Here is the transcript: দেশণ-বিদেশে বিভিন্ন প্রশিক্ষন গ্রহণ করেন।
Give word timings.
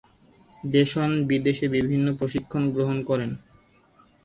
দেশণ-বিদেশে 0.63 1.65
বিভিন্ন 1.67 2.07
প্রশিক্ষন 2.15 2.63
গ্রহণ 2.71 2.97
করেন। 3.03 3.31